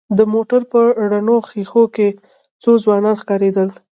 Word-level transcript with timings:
د 0.17 0.19
موټر 0.33 0.61
په 0.71 0.79
رڼو 1.11 1.37
ښېښو 1.49 1.83
کې 1.95 2.07
څو 2.61 2.71
ځوانان 2.83 3.15
ښکارېدل. 3.21 3.69